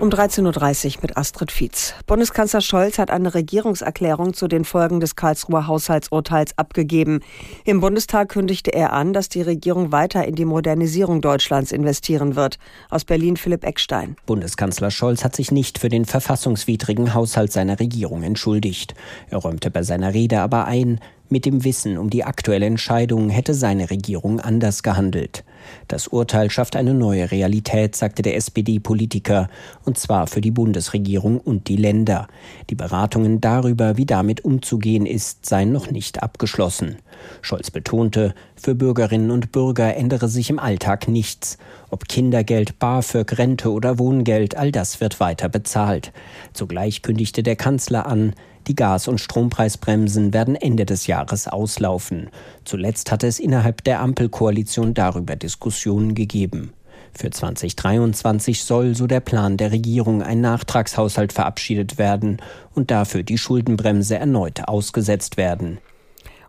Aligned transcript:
Um 0.00 0.10
13.30 0.10 0.96
Uhr 0.96 1.02
mit 1.02 1.16
Astrid 1.16 1.52
Fietz. 1.52 1.94
Bundeskanzler 2.06 2.60
Scholz 2.60 2.98
hat 2.98 3.10
eine 3.10 3.32
Regierungserklärung 3.32 4.34
zu 4.34 4.48
den 4.48 4.64
Folgen 4.64 4.98
des 4.98 5.14
Karlsruher 5.14 5.68
Haushaltsurteils 5.68 6.58
abgegeben. 6.58 7.20
Im 7.64 7.80
Bundestag 7.80 8.30
kündigte 8.30 8.72
er 8.72 8.92
an, 8.92 9.12
dass 9.12 9.28
die 9.28 9.40
Regierung 9.40 9.92
weiter 9.92 10.26
in 10.26 10.34
die 10.34 10.44
Modernisierung 10.44 11.20
Deutschlands 11.20 11.70
investieren 11.70 12.34
wird. 12.34 12.58
Aus 12.90 13.04
Berlin 13.04 13.36
Philipp 13.36 13.64
Eckstein. 13.64 14.16
Bundeskanzler 14.26 14.90
Scholz 14.90 15.24
hat 15.24 15.36
sich 15.36 15.52
nicht 15.52 15.78
für 15.78 15.88
den 15.88 16.04
verfassungswidrigen 16.04 17.14
Haushalt 17.14 17.52
seiner 17.52 17.78
Regierung 17.78 18.24
entschuldigt. 18.24 18.94
Er 19.30 19.38
räumte 19.38 19.70
bei 19.70 19.84
seiner 19.84 20.12
Rede 20.12 20.40
aber 20.40 20.66
ein, 20.66 21.00
mit 21.30 21.46
dem 21.46 21.64
Wissen 21.64 21.98
um 21.98 22.10
die 22.10 22.24
aktuelle 22.24 22.66
Entscheidung 22.66 23.30
hätte 23.30 23.54
seine 23.54 23.90
Regierung 23.90 24.40
anders 24.40 24.82
gehandelt. 24.82 25.44
Das 25.88 26.08
Urteil 26.08 26.50
schafft 26.50 26.76
eine 26.76 26.94
neue 26.94 27.30
Realität, 27.30 27.96
sagte 27.96 28.22
der 28.22 28.36
SPD-Politiker, 28.36 29.48
und 29.84 29.98
zwar 29.98 30.26
für 30.26 30.40
die 30.40 30.50
Bundesregierung 30.50 31.38
und 31.38 31.68
die 31.68 31.76
Länder. 31.76 32.28
Die 32.70 32.74
Beratungen 32.74 33.40
darüber, 33.40 33.96
wie 33.96 34.06
damit 34.06 34.44
umzugehen 34.44 35.06
ist, 35.06 35.46
seien 35.46 35.72
noch 35.72 35.90
nicht 35.90 36.22
abgeschlossen. 36.22 36.96
Scholz 37.42 37.70
betonte, 37.70 38.34
für 38.56 38.74
Bürgerinnen 38.74 39.30
und 39.30 39.52
Bürger 39.52 39.96
ändere 39.96 40.28
sich 40.28 40.50
im 40.50 40.58
Alltag 40.58 41.08
nichts. 41.08 41.58
Ob 41.94 42.08
Kindergeld, 42.08 42.80
BAföG, 42.80 43.38
Rente 43.38 43.70
oder 43.70 44.00
Wohngeld, 44.00 44.56
all 44.56 44.72
das 44.72 45.00
wird 45.00 45.20
weiter 45.20 45.48
bezahlt. 45.48 46.10
Zugleich 46.52 47.02
kündigte 47.02 47.44
der 47.44 47.54
Kanzler 47.54 48.06
an, 48.06 48.34
die 48.66 48.74
Gas- 48.74 49.06
und 49.06 49.20
Strompreisbremsen 49.20 50.34
werden 50.34 50.56
Ende 50.56 50.86
des 50.86 51.06
Jahres 51.06 51.46
auslaufen. 51.46 52.30
Zuletzt 52.64 53.12
hatte 53.12 53.28
es 53.28 53.38
innerhalb 53.38 53.84
der 53.84 54.00
Ampelkoalition 54.00 54.92
darüber 54.92 55.36
Diskussionen 55.36 56.16
gegeben. 56.16 56.72
Für 57.12 57.30
2023 57.30 58.64
soll, 58.64 58.96
so 58.96 59.06
der 59.06 59.20
Plan 59.20 59.56
der 59.56 59.70
Regierung, 59.70 60.20
ein 60.20 60.40
Nachtragshaushalt 60.40 61.32
verabschiedet 61.32 61.96
werden 61.96 62.38
und 62.74 62.90
dafür 62.90 63.22
die 63.22 63.38
Schuldenbremse 63.38 64.16
erneut 64.18 64.66
ausgesetzt 64.66 65.36
werden. 65.36 65.78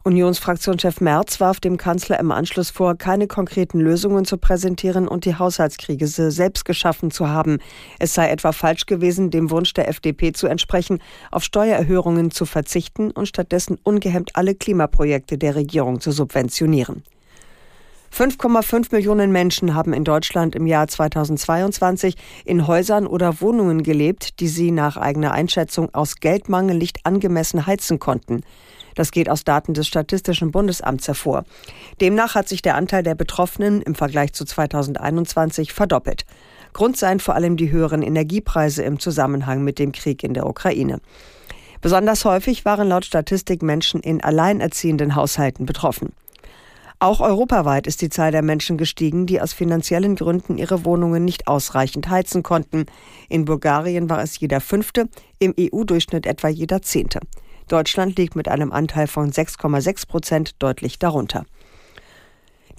Unionsfraktionschef 0.08 1.02
Merz 1.02 1.40
warf 1.40 1.60
dem 1.60 1.78
Kanzler 1.78 2.20
im 2.20 2.32
Anschluss 2.32 2.70
vor, 2.70 2.96
keine 2.96 3.26
konkreten 3.26 3.80
Lösungen 3.80 4.24
zu 4.24 4.38
präsentieren 4.38 5.08
und 5.08 5.26
die 5.26 5.34
Haushaltskrise 5.34 6.30
selbst 6.30 6.64
geschaffen 6.64 7.10
zu 7.10 7.28
haben. 7.28 7.58
Es 7.98 8.14
sei 8.14 8.30
etwa 8.30 8.52
falsch 8.52 8.86
gewesen, 8.86 9.32
dem 9.32 9.50
Wunsch 9.50 9.74
der 9.74 9.90
FDP 9.90 10.32
zu 10.32 10.46
entsprechen, 10.46 11.00
auf 11.32 11.44
Steuererhöhungen 11.44 12.30
zu 12.30 12.46
verzichten 12.46 13.10
und 13.10 13.28
stattdessen 13.28 13.80
ungehemmt 13.82 14.36
alle 14.36 14.54
Klimaprojekte 14.54 15.40
der 15.40 15.56
Regierung 15.56 16.00
zu 16.00 16.12
subventionieren. 16.12 17.02
5,5 18.16 18.94
Millionen 18.94 19.32
Menschen 19.32 19.74
haben 19.74 19.92
in 19.92 20.04
Deutschland 20.04 20.56
im 20.56 20.68
Jahr 20.68 20.88
2022 20.88 22.16
in 22.46 22.68
Häusern 22.68 23.08
oder 23.08 23.42
Wohnungen 23.42 23.82
gelebt, 23.82 24.40
die 24.40 24.50
sie 24.50 24.70
nach 24.70 24.98
eigener 24.98 25.32
Einschätzung 25.32 25.92
aus 25.96 26.18
Geldmangel 26.18 26.78
nicht 26.78 27.00
angemessen 27.08 27.66
heizen 27.66 27.98
konnten. 27.98 28.44
Das 28.96 29.12
geht 29.12 29.30
aus 29.30 29.44
Daten 29.44 29.74
des 29.74 29.88
Statistischen 29.88 30.52
Bundesamts 30.52 31.08
hervor. 31.08 31.44
Demnach 32.02 32.34
hat 32.34 32.48
sich 32.48 32.62
der 32.62 32.76
Anteil 32.76 33.04
der 33.04 33.16
Betroffenen 33.16 33.82
im 33.82 33.94
Vergleich 33.94 34.34
zu 34.34 34.46
2021 34.46 35.74
verdoppelt. 35.74 36.26
Grund 36.74 36.98
seien 36.98 37.20
vor 37.20 37.36
allem 37.36 37.56
die 37.58 37.72
höheren 37.72 38.02
Energiepreise 38.02 38.84
im 38.84 39.00
Zusammenhang 39.00 39.64
mit 39.64 39.80
dem 39.80 39.92
Krieg 39.92 40.24
in 40.24 40.34
der 40.34 40.48
Ukraine. 40.48 41.00
Besonders 41.82 42.26
häufig 42.26 42.66
waren 42.66 42.88
laut 42.88 43.06
Statistik 43.06 43.62
Menschen 43.62 44.02
in 44.02 44.24
alleinerziehenden 44.24 45.16
Haushalten 45.16 45.66
betroffen. 45.66 46.14
Auch 47.00 47.20
europaweit 47.20 47.88
ist 47.88 48.02
die 48.02 48.10
Zahl 48.10 48.32
der 48.32 48.42
Menschen 48.42 48.78
gestiegen, 48.78 49.26
die 49.26 49.42
aus 49.42 49.54
finanziellen 49.54 50.16
Gründen 50.16 50.58
ihre 50.58 50.86
Wohnungen 50.86 51.26
nicht 51.26 51.48
ausreichend 51.48 52.10
heizen 52.10 52.42
konnten. 52.42 52.86
In 53.30 53.46
Bulgarien 53.46 54.10
war 54.10 54.24
es 54.24 54.40
jeder 54.40 54.62
fünfte, 54.62 55.10
im 55.38 55.54
EU-Durchschnitt 55.60 56.26
etwa 56.26 56.48
jeder 56.48 56.82
zehnte. 56.82 57.20
Deutschland 57.68 58.18
liegt 58.18 58.36
mit 58.36 58.48
einem 58.48 58.72
Anteil 58.72 59.08
von 59.08 59.32
6,6 59.32 60.08
Prozent 60.08 60.56
deutlich 60.62 61.00
darunter. 61.00 61.46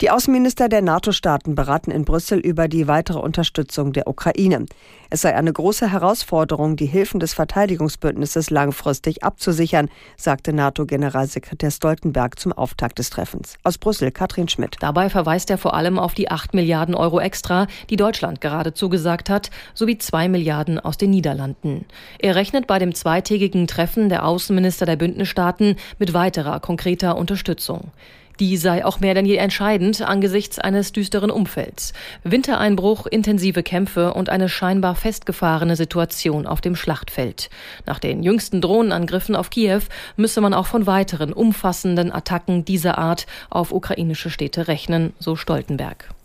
Die 0.02 0.10
Außenminister 0.10 0.68
der 0.68 0.82
NATO-Staaten 0.82 1.54
beraten 1.54 1.90
in 1.90 2.04
Brüssel 2.04 2.38
über 2.38 2.68
die 2.68 2.86
weitere 2.86 3.18
Unterstützung 3.18 3.94
der 3.94 4.06
Ukraine. 4.06 4.66
Es 5.08 5.22
sei 5.22 5.34
eine 5.34 5.50
große 5.50 5.90
Herausforderung, 5.90 6.76
die 6.76 6.84
Hilfen 6.84 7.18
des 7.18 7.32
Verteidigungsbündnisses 7.32 8.50
langfristig 8.50 9.24
abzusichern, 9.24 9.88
sagte 10.18 10.52
NATO-Generalsekretär 10.52 11.70
Stoltenberg 11.70 12.38
zum 12.38 12.52
Auftakt 12.52 12.98
des 12.98 13.08
Treffens. 13.08 13.56
Aus 13.62 13.78
Brüssel, 13.78 14.10
Katrin 14.10 14.48
Schmidt. 14.48 14.76
Dabei 14.80 15.08
verweist 15.08 15.48
er 15.48 15.56
vor 15.56 15.72
allem 15.72 15.98
auf 15.98 16.12
die 16.12 16.30
8 16.30 16.52
Milliarden 16.52 16.94
Euro 16.94 17.18
extra, 17.18 17.66
die 17.88 17.96
Deutschland 17.96 18.42
gerade 18.42 18.74
zugesagt 18.74 19.30
hat, 19.30 19.48
sowie 19.72 19.96
2 19.96 20.28
Milliarden 20.28 20.78
aus 20.78 20.98
den 20.98 21.08
Niederlanden. 21.08 21.86
Er 22.18 22.34
rechnet 22.34 22.66
bei 22.66 22.78
dem 22.78 22.94
zweitägigen 22.94 23.66
Treffen 23.66 24.10
der 24.10 24.26
Außenminister 24.26 24.84
der 24.84 24.96
Bündnisstaaten 24.96 25.76
mit 25.98 26.12
weiterer 26.12 26.60
konkreter 26.60 27.16
Unterstützung. 27.16 27.92
Die 28.38 28.56
sei 28.58 28.84
auch 28.84 29.00
mehr 29.00 29.14
denn 29.14 29.24
je 29.24 29.36
entscheidend 29.36 30.02
angesichts 30.02 30.58
eines 30.58 30.92
düsteren 30.92 31.30
Umfelds. 31.30 31.94
Wintereinbruch, 32.22 33.06
intensive 33.06 33.62
Kämpfe 33.62 34.12
und 34.12 34.28
eine 34.28 34.48
scheinbar 34.48 34.94
festgefahrene 34.94 35.76
Situation 35.76 36.46
auf 36.46 36.60
dem 36.60 36.76
Schlachtfeld. 36.76 37.48
Nach 37.86 37.98
den 37.98 38.22
jüngsten 38.22 38.60
Drohnenangriffen 38.60 39.36
auf 39.36 39.50
Kiew 39.50 39.82
müsse 40.16 40.40
man 40.40 40.52
auch 40.52 40.66
von 40.66 40.86
weiteren 40.86 41.32
umfassenden 41.32 42.12
Attacken 42.12 42.64
dieser 42.64 42.98
Art 42.98 43.26
auf 43.48 43.72
ukrainische 43.72 44.30
Städte 44.30 44.68
rechnen, 44.68 45.14
so 45.18 45.36
Stoltenberg. 45.36 46.15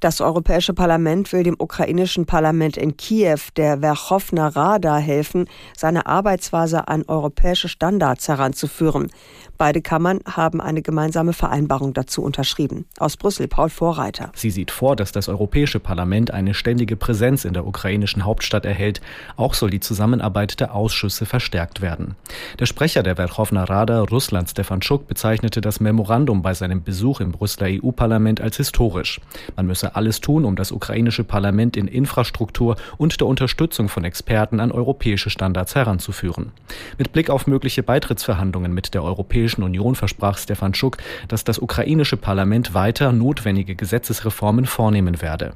Das 0.00 0.22
Europäische 0.22 0.72
Parlament 0.72 1.30
will 1.30 1.42
dem 1.42 1.56
ukrainischen 1.58 2.24
Parlament 2.24 2.78
in 2.78 2.96
Kiew, 2.96 3.38
der 3.58 3.80
Verchowna 3.80 4.48
Rada, 4.48 4.96
helfen, 4.96 5.44
seine 5.76 6.06
Arbeitsweise 6.06 6.88
an 6.88 7.04
europäische 7.06 7.68
Standards 7.68 8.26
heranzuführen. 8.26 9.10
Beide 9.58 9.82
Kammern 9.82 10.20
haben 10.24 10.62
eine 10.62 10.80
gemeinsame 10.80 11.34
Vereinbarung 11.34 11.92
dazu 11.92 12.22
unterschrieben. 12.22 12.86
Aus 12.98 13.18
Brüssel 13.18 13.46
Paul 13.46 13.68
Vorreiter. 13.68 14.32
Sie 14.34 14.48
sieht 14.48 14.70
vor, 14.70 14.96
dass 14.96 15.12
das 15.12 15.28
Europäische 15.28 15.80
Parlament 15.80 16.30
eine 16.30 16.54
ständige 16.54 16.96
Präsenz 16.96 17.44
in 17.44 17.52
der 17.52 17.66
ukrainischen 17.66 18.24
Hauptstadt 18.24 18.64
erhält. 18.64 19.02
Auch 19.36 19.52
soll 19.52 19.68
die 19.68 19.80
Zusammenarbeit 19.80 20.60
der 20.60 20.74
Ausschüsse 20.74 21.26
verstärkt 21.26 21.82
werden. 21.82 22.16
Der 22.58 22.64
Sprecher 22.64 23.02
der 23.02 23.16
Verchowna 23.16 23.64
Rada, 23.64 24.00
Russland 24.00 24.48
Stefanschuk, 24.48 25.06
bezeichnete 25.06 25.60
das 25.60 25.78
Memorandum 25.78 26.40
bei 26.40 26.54
seinem 26.54 26.82
Besuch 26.82 27.20
im 27.20 27.32
Brüsseler 27.32 27.82
EU-Parlament 27.82 28.40
als 28.40 28.56
historisch. 28.56 29.20
Man 29.56 29.66
müsse 29.66 29.89
alles 29.96 30.20
tun, 30.20 30.44
um 30.44 30.56
das 30.56 30.72
ukrainische 30.72 31.24
Parlament 31.24 31.76
in 31.76 31.88
Infrastruktur 31.88 32.76
und 32.96 33.20
der 33.20 33.26
Unterstützung 33.26 33.88
von 33.88 34.04
Experten 34.04 34.60
an 34.60 34.72
europäische 34.72 35.30
Standards 35.30 35.74
heranzuführen. 35.74 36.52
Mit 36.98 37.12
Blick 37.12 37.30
auf 37.30 37.46
mögliche 37.46 37.82
Beitrittsverhandlungen 37.82 38.72
mit 38.72 38.94
der 38.94 39.02
Europäischen 39.02 39.62
Union 39.62 39.94
versprach 39.94 40.38
Stefan 40.38 40.74
Schuck, 40.74 40.98
dass 41.28 41.44
das 41.44 41.58
ukrainische 41.58 42.16
Parlament 42.16 42.74
weiter 42.74 43.12
notwendige 43.12 43.74
Gesetzesreformen 43.74 44.66
vornehmen 44.66 45.22
werde. 45.22 45.54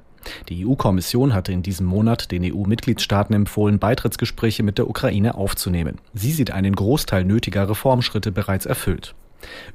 Die 0.48 0.66
EU-Kommission 0.66 1.34
hatte 1.34 1.52
in 1.52 1.62
diesem 1.62 1.86
Monat 1.86 2.30
den 2.30 2.44
EU-Mitgliedstaaten 2.44 3.34
empfohlen, 3.34 3.78
Beitrittsgespräche 3.78 4.62
mit 4.62 4.78
der 4.78 4.88
Ukraine 4.88 5.34
aufzunehmen. 5.34 5.98
Sie 6.14 6.32
sieht 6.32 6.50
einen 6.50 6.74
Großteil 6.74 7.24
nötiger 7.24 7.68
Reformschritte 7.68 8.32
bereits 8.32 8.66
erfüllt. 8.66 9.14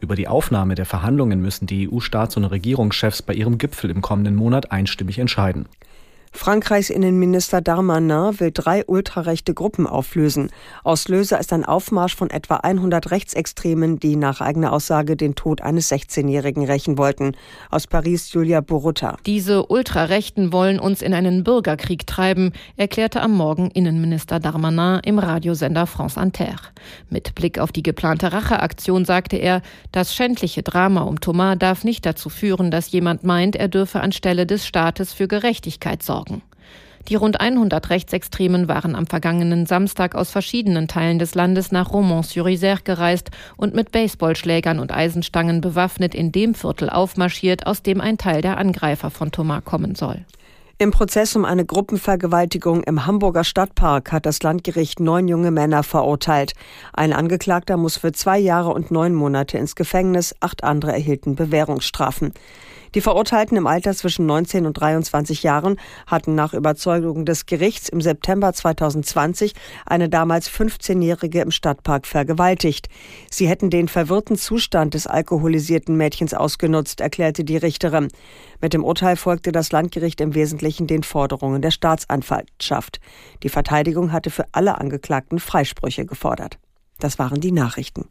Über 0.01 0.15
die 0.15 0.27
Aufnahme 0.27 0.75
der 0.75 0.85
Verhandlungen 0.85 1.41
müssen 1.41 1.67
die 1.67 1.89
EU-Staats- 1.89 2.37
und 2.37 2.45
Regierungschefs 2.45 3.21
bei 3.21 3.33
ihrem 3.33 3.57
Gipfel 3.57 3.89
im 3.89 4.01
kommenden 4.01 4.35
Monat 4.35 4.71
einstimmig 4.71 5.19
entscheiden. 5.19 5.67
Frankreichs 6.31 6.89
Innenminister 6.91 7.59
Darmanin 7.59 8.39
will 8.39 8.51
drei 8.53 8.85
ultrarechte 8.85 9.53
Gruppen 9.53 9.87
auflösen. 9.87 10.51
Auslöser 10.83 11.39
ist 11.39 11.51
ein 11.51 11.65
Aufmarsch 11.65 12.15
von 12.15 12.29
etwa 12.29 12.57
100 12.57 13.11
Rechtsextremen, 13.11 13.99
die 13.99 14.15
nach 14.15 14.39
eigener 14.39 14.71
Aussage 14.71 15.15
den 15.15 15.35
Tod 15.35 15.61
eines 15.61 15.91
16-Jährigen 15.91 16.65
rächen 16.65 16.97
wollten. 16.97 17.33
Aus 17.71 17.87
Paris 17.87 18.31
Julia 18.31 18.61
Borutta. 18.61 19.17
Diese 19.25 19.65
Ultrarechten 19.65 20.53
wollen 20.53 20.79
uns 20.79 21.01
in 21.01 21.13
einen 21.13 21.43
Bürgerkrieg 21.43 22.05
treiben, 22.05 22.53
erklärte 22.77 23.21
am 23.21 23.31
Morgen 23.31 23.71
Innenminister 23.71 24.39
Darmanin 24.39 25.01
im 25.03 25.19
Radiosender 25.19 25.87
France 25.87 26.19
Inter. 26.19 26.55
Mit 27.09 27.33
Blick 27.35 27.57
auf 27.59 27.71
die 27.71 27.83
geplante 27.83 28.31
Racheaktion 28.31 29.03
sagte 29.03 29.37
er, 29.37 29.61
das 29.91 30.13
schändliche 30.15 30.61
Drama 30.61 31.01
um 31.01 31.19
Thomas 31.19 31.57
darf 31.57 31.83
nicht 31.83 32.05
dazu 32.05 32.29
führen, 32.29 32.71
dass 32.71 32.91
jemand 32.91 33.23
meint, 33.23 33.55
er 33.55 33.67
dürfe 33.67 34.01
anstelle 34.01 34.45
des 34.45 34.65
Staates 34.65 35.11
für 35.11 35.27
Gerechtigkeit 35.27 36.03
sorgen 36.03 36.18
sorgen. 36.19 36.41
Die 37.07 37.15
rund 37.15 37.39
100 37.39 37.89
Rechtsextremen 37.89 38.67
waren 38.67 38.95
am 38.95 39.07
vergangenen 39.07 39.65
Samstag 39.65 40.15
aus 40.15 40.29
verschiedenen 40.29 40.87
Teilen 40.87 41.17
des 41.17 41.33
Landes 41.33 41.71
nach 41.71 41.91
Romans-sur-Isère 41.91 42.83
gereist 42.83 43.31
und 43.57 43.73
mit 43.73 43.91
Baseballschlägern 43.91 44.79
und 44.79 44.91
Eisenstangen 44.91 45.61
bewaffnet 45.61 46.13
in 46.13 46.31
dem 46.31 46.53
Viertel 46.53 46.89
aufmarschiert, 46.89 47.65
aus 47.65 47.81
dem 47.81 48.01
ein 48.01 48.17
Teil 48.17 48.41
der 48.41 48.57
Angreifer 48.57 49.09
von 49.09 49.31
Thomas 49.31 49.63
kommen 49.63 49.95
soll. 49.95 50.25
Im 50.77 50.91
Prozess 50.91 51.35
um 51.35 51.45
eine 51.45 51.65
Gruppenvergewaltigung 51.65 52.83
im 52.83 53.05
Hamburger 53.05 53.43
Stadtpark 53.43 54.11
hat 54.11 54.25
das 54.25 54.43
Landgericht 54.43 54.99
neun 54.99 55.27
junge 55.27 55.51
Männer 55.51 55.83
verurteilt. 55.83 56.53
Ein 56.93 57.11
Angeklagter 57.11 57.75
muss 57.75 57.97
für 57.97 58.11
zwei 58.11 58.39
Jahre 58.39 58.69
und 58.69 58.91
neun 58.91 59.13
Monate 59.13 59.57
ins 59.57 59.75
Gefängnis, 59.75 60.35
acht 60.39 60.63
andere 60.63 60.91
erhielten 60.91 61.35
Bewährungsstrafen. 61.35 62.33
Die 62.95 63.01
Verurteilten 63.01 63.55
im 63.55 63.67
Alter 63.67 63.93
zwischen 63.93 64.25
19 64.25 64.65
und 64.65 64.73
23 64.73 65.43
Jahren 65.43 65.79
hatten 66.07 66.33
nach 66.33 66.53
Überzeugung 66.53 67.23
des 67.23 67.45
Gerichts 67.45 67.87
im 67.87 68.01
September 68.01 68.51
2020 68.51 69.53
eine 69.85 70.09
damals 70.09 70.49
15-Jährige 70.49 71.41
im 71.41 71.51
Stadtpark 71.51 72.07
vergewaltigt. 72.07 72.89
Sie 73.29 73.47
hätten 73.47 73.69
den 73.69 73.87
verwirrten 73.87 74.37
Zustand 74.37 74.95
des 74.95 75.05
alkoholisierten 75.05 75.97
Mädchens 75.97 76.33
ausgenutzt, 76.33 76.99
erklärte 76.99 77.43
die 77.43 77.57
Richterin. 77.57 78.07
Mit 78.59 78.73
dem 78.73 78.83
Urteil 78.83 79.17
folgte 79.17 79.51
das 79.51 79.71
Landgericht 79.71 80.19
im 80.19 80.33
Wesentlichen 80.33 80.87
den 80.87 81.03
Forderungen 81.03 81.61
der 81.61 81.71
Staatsanwaltschaft. 81.71 82.99
Die 83.43 83.49
Verteidigung 83.49 84.11
hatte 84.11 84.31
für 84.31 84.45
alle 84.51 84.79
Angeklagten 84.79 85.39
Freisprüche 85.39 86.05
gefordert. 86.05 86.57
Das 86.99 87.19
waren 87.19 87.39
die 87.39 87.51
Nachrichten. 87.51 88.09